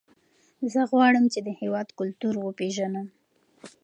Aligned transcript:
زه 0.73 0.81
غواړم 0.91 1.25
چې 1.33 1.39
د 1.47 1.49
هېواد 1.59 1.87
کلتور 1.99 2.33
وپېژنم. 2.39 3.07